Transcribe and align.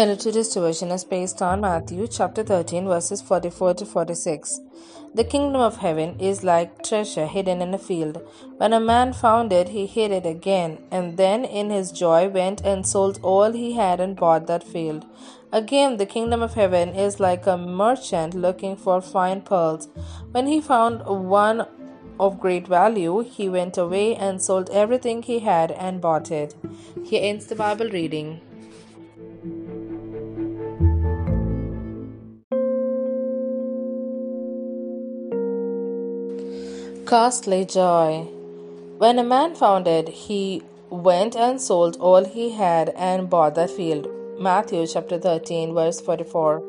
Today's 0.00 0.48
devotion 0.48 0.90
is 0.92 1.04
based 1.04 1.42
on 1.42 1.60
Matthew 1.60 2.08
chapter 2.08 2.42
13, 2.42 2.86
verses 2.86 3.20
44 3.20 3.74
to 3.74 3.84
46. 3.84 4.60
The 5.14 5.24
kingdom 5.24 5.60
of 5.60 5.76
heaven 5.76 6.18
is 6.18 6.42
like 6.42 6.82
treasure 6.82 7.26
hidden 7.26 7.60
in 7.60 7.74
a 7.74 7.78
field. 7.78 8.26
When 8.56 8.72
a 8.72 8.80
man 8.80 9.12
found 9.12 9.52
it, 9.52 9.68
he 9.68 9.84
hid 9.84 10.10
it 10.10 10.24
again, 10.24 10.78
and 10.90 11.18
then 11.18 11.44
in 11.44 11.68
his 11.68 11.92
joy 11.92 12.28
went 12.28 12.62
and 12.62 12.86
sold 12.86 13.20
all 13.22 13.52
he 13.52 13.74
had 13.74 14.00
and 14.00 14.16
bought 14.16 14.46
that 14.46 14.64
field. 14.64 15.04
Again, 15.52 15.98
the 15.98 16.06
kingdom 16.06 16.40
of 16.40 16.54
heaven 16.54 16.94
is 16.94 17.20
like 17.20 17.46
a 17.46 17.58
merchant 17.58 18.32
looking 18.32 18.76
for 18.76 19.02
fine 19.02 19.42
pearls. 19.42 19.88
When 20.30 20.46
he 20.46 20.62
found 20.62 21.04
one 21.04 21.66
of 22.18 22.40
great 22.40 22.66
value, 22.66 23.20
he 23.20 23.50
went 23.50 23.76
away 23.76 24.16
and 24.16 24.40
sold 24.40 24.70
everything 24.70 25.22
he 25.22 25.40
had 25.40 25.70
and 25.72 26.00
bought 26.00 26.30
it. 26.30 26.54
Here 27.04 27.20
ends 27.22 27.48
the 27.48 27.54
Bible 27.54 27.90
reading. 27.90 28.40
Costly 37.10 37.64
joy. 37.64 38.28
When 38.98 39.18
a 39.18 39.24
man 39.24 39.56
found 39.56 39.88
it, 39.88 40.08
he 40.08 40.62
went 40.90 41.34
and 41.34 41.60
sold 41.60 41.96
all 41.96 42.24
he 42.24 42.50
had 42.50 42.90
and 42.90 43.28
bought 43.28 43.56
that 43.56 43.70
field. 43.70 44.06
Matthew 44.38 44.86
chapter 44.86 45.18
13, 45.18 45.74
verse 45.74 46.00
44. 46.00 46.62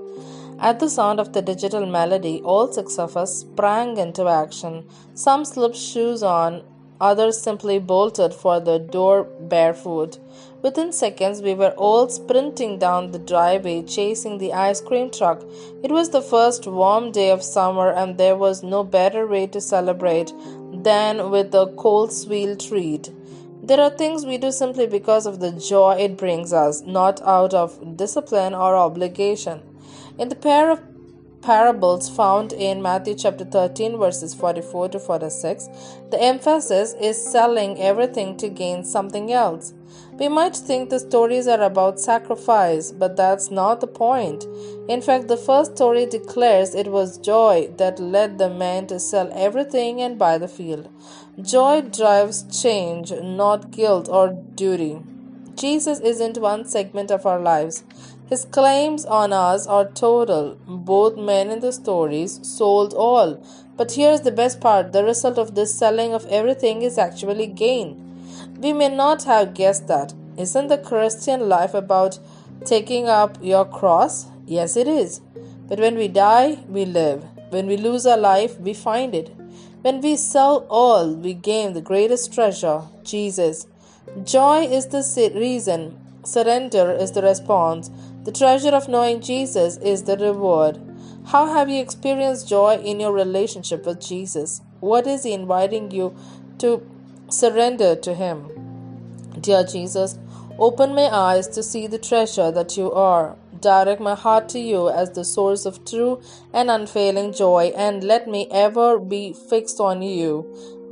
At 0.59 0.79
the 0.79 0.89
sound 0.89 1.19
of 1.19 1.33
the 1.33 1.43
digital 1.43 1.85
melody, 1.85 2.41
all 2.43 2.71
six 2.73 2.97
of 2.97 3.15
us 3.15 3.41
sprang 3.41 3.97
into 3.97 4.27
action. 4.27 4.89
Some 5.13 5.45
slipped 5.45 5.75
shoes 5.75 6.23
on, 6.23 6.63
others 6.99 7.39
simply 7.39 7.77
bolted 7.77 8.33
for 8.33 8.59
the 8.59 8.79
door 8.79 9.25
barefoot. 9.41 10.17
Within 10.61 10.91
seconds, 10.91 11.41
we 11.41 11.55
were 11.55 11.71
all 11.71 12.07
sprinting 12.07 12.77
down 12.77 13.11
the 13.11 13.17
driveway 13.17 13.81
chasing 13.81 14.37
the 14.37 14.53
ice 14.53 14.79
cream 14.79 15.09
truck. 15.09 15.41
It 15.81 15.91
was 15.91 16.09
the 16.09 16.21
first 16.21 16.67
warm 16.67 17.11
day 17.11 17.31
of 17.31 17.41
summer, 17.41 17.89
and 17.89 18.17
there 18.17 18.35
was 18.35 18.61
no 18.61 18.83
better 18.83 19.25
way 19.25 19.47
to 19.47 19.59
celebrate 19.59 20.31
than 20.71 21.31
with 21.31 21.55
a 21.55 21.73
cold, 21.77 22.13
sweet 22.13 22.59
treat. 22.59 23.09
There 23.63 23.81
are 23.81 23.89
things 23.89 24.25
we 24.25 24.37
do 24.37 24.51
simply 24.51 24.85
because 24.85 25.25
of 25.25 25.39
the 25.39 25.51
joy 25.51 25.95
it 25.95 26.15
brings 26.15 26.53
us, 26.53 26.81
not 26.81 27.21
out 27.23 27.55
of 27.55 27.97
discipline 27.97 28.53
or 28.53 28.75
obligation. 28.75 29.61
In 30.19 30.29
the 30.29 30.35
pair 30.35 30.69
of 30.69 30.90
parables 31.41 32.09
found 32.09 32.53
in 32.53 32.81
Matthew 32.81 33.15
chapter 33.15 33.45
13, 33.45 33.97
verses 33.97 34.33
44 34.33 34.89
to 34.89 34.99
46, 34.99 35.67
the 36.11 36.21
emphasis 36.21 36.93
is 37.01 37.31
selling 37.31 37.79
everything 37.79 38.37
to 38.37 38.49
gain 38.49 38.83
something 38.83 39.31
else. 39.31 39.73
We 40.13 40.27
might 40.27 40.55
think 40.55 40.89
the 40.89 40.99
stories 40.99 41.47
are 41.47 41.61
about 41.61 41.99
sacrifice, 41.99 42.91
but 42.91 43.17
that's 43.17 43.49
not 43.49 43.81
the 43.81 43.87
point. 43.87 44.45
In 44.87 45.01
fact, 45.01 45.27
the 45.27 45.37
first 45.37 45.75
story 45.75 46.05
declares 46.05 46.75
it 46.75 46.87
was 46.87 47.17
joy 47.17 47.71
that 47.77 47.99
led 47.99 48.37
the 48.37 48.49
man 48.49 48.87
to 48.87 48.99
sell 48.99 49.31
everything 49.33 50.01
and 50.01 50.19
buy 50.19 50.37
the 50.37 50.47
field. 50.47 50.89
Joy 51.41 51.81
drives 51.81 52.61
change, 52.61 53.11
not 53.11 53.71
guilt 53.71 54.07
or 54.09 54.29
duty. 54.55 54.99
Jesus 55.55 55.99
isn't 55.99 56.37
one 56.37 56.65
segment 56.65 57.11
of 57.11 57.25
our 57.25 57.39
lives. 57.39 57.83
His 58.29 58.45
claims 58.45 59.05
on 59.05 59.33
us 59.33 59.67
are 59.67 59.85
total. 59.85 60.57
Both 60.65 61.17
men 61.17 61.49
in 61.49 61.59
the 61.59 61.73
stories 61.73 62.39
sold 62.43 62.93
all. 62.93 63.43
But 63.75 63.91
here's 63.93 64.21
the 64.21 64.31
best 64.31 64.61
part 64.61 64.93
the 64.93 65.03
result 65.03 65.37
of 65.37 65.55
this 65.55 65.77
selling 65.77 66.13
of 66.13 66.25
everything 66.27 66.81
is 66.81 66.97
actually 66.97 67.47
gain. 67.47 67.97
We 68.59 68.73
may 68.73 68.89
not 68.89 69.23
have 69.23 69.53
guessed 69.53 69.87
that. 69.87 70.13
Isn't 70.37 70.67
the 70.67 70.77
Christian 70.77 71.49
life 71.49 71.73
about 71.73 72.19
taking 72.63 73.07
up 73.07 73.37
your 73.41 73.65
cross? 73.65 74.27
Yes, 74.45 74.77
it 74.77 74.87
is. 74.87 75.21
But 75.67 75.79
when 75.79 75.95
we 75.95 76.07
die, 76.07 76.63
we 76.67 76.85
live. 76.85 77.23
When 77.49 77.67
we 77.67 77.75
lose 77.75 78.05
our 78.05 78.17
life, 78.17 78.59
we 78.59 78.73
find 78.73 79.13
it. 79.13 79.35
When 79.81 79.99
we 79.99 80.15
sell 80.15 80.65
all, 80.69 81.13
we 81.15 81.33
gain 81.33 81.73
the 81.73 81.81
greatest 81.81 82.33
treasure, 82.33 82.83
Jesus. 83.03 83.67
Joy 84.23 84.65
is 84.65 84.87
the 84.87 85.31
reason, 85.35 85.97
surrender 86.23 86.91
is 86.91 87.11
the 87.11 87.21
response. 87.21 87.89
The 88.23 88.31
treasure 88.31 88.75
of 88.75 88.89
knowing 88.89 89.21
Jesus 89.21 89.77
is 89.77 90.03
the 90.03 90.17
reward. 90.17 90.79
How 91.27 91.53
have 91.53 91.69
you 91.69 91.81
experienced 91.81 92.49
joy 92.49 92.75
in 92.75 92.99
your 92.99 93.13
relationship 93.13 93.85
with 93.85 94.01
Jesus? 94.01 94.61
What 94.79 95.07
is 95.07 95.23
He 95.23 95.33
inviting 95.33 95.91
you 95.91 96.15
to 96.59 96.85
surrender 97.29 97.95
to 97.95 98.13
Him? 98.13 98.49
Dear 99.39 99.63
Jesus, 99.63 100.17
open 100.59 100.93
my 100.93 101.09
eyes 101.09 101.47
to 101.49 101.63
see 101.63 101.87
the 101.87 101.97
treasure 101.97 102.51
that 102.51 102.75
you 102.75 102.91
are. 102.91 103.37
Direct 103.61 104.01
my 104.01 104.15
heart 104.15 104.49
to 104.49 104.59
you 104.59 104.89
as 104.89 105.11
the 105.11 105.23
source 105.23 105.65
of 105.65 105.85
true 105.85 106.21
and 106.51 106.71
unfailing 106.71 107.31
joy, 107.31 107.71
and 107.75 108.03
let 108.03 108.27
me 108.27 108.47
ever 108.51 108.99
be 108.99 109.33
fixed 109.33 109.79
on 109.79 110.01
you. 110.01 110.45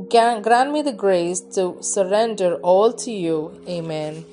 Grant 0.09 0.71
me 0.71 0.81
the 0.81 0.93
grace 0.93 1.41
to 1.55 1.77
surrender 1.81 2.55
all 2.61 2.93
to 2.93 3.11
you. 3.11 3.61
Amen. 3.67 4.23